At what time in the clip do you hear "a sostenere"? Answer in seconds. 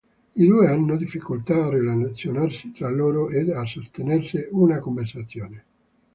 3.51-4.47